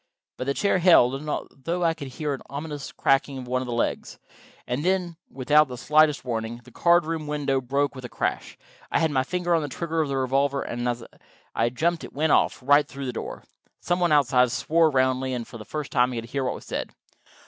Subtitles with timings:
[0.35, 3.71] But the chair held, although I could hear an ominous cracking of one of the
[3.71, 4.17] legs.
[4.65, 8.57] And then, without the slightest warning, the card room window broke with a crash.
[8.91, 11.03] I had my finger on the trigger of the revolver, and as
[11.53, 13.43] I jumped it went off, right through the door.
[13.79, 16.65] Some one outside swore roundly, and for the first time I could hear what was
[16.65, 16.89] said.